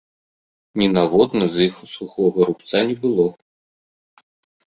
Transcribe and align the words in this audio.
Ні 0.81 0.85
на 0.95 1.01
водным 1.11 1.45
з 1.55 1.67
іх 1.67 1.75
сухога 1.95 2.39
рубца 2.49 2.77
не 2.93 2.95
было. 3.03 3.27